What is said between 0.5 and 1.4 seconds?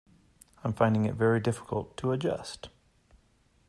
I'm finding it very